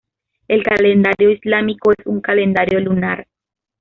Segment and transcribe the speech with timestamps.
[0.47, 3.27] El Calendario islámico es un calendario lunar.